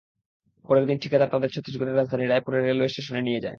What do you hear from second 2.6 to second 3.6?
Railway স্টেশনে নিয়ে যায়।